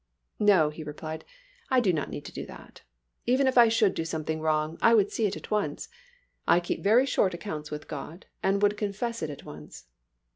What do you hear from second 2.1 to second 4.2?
to do that. Even if I should do